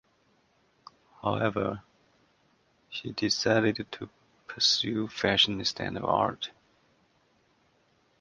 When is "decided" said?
3.11-3.85